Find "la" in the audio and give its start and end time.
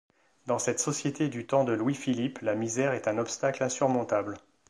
2.39-2.55